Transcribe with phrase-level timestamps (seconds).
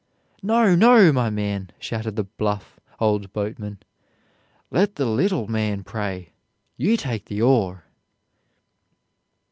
[0.41, 3.77] "No, no, my man," shouted the bluff old boatman;
[4.71, 6.31] "_let the little man pray.
[6.75, 7.83] You take an oar.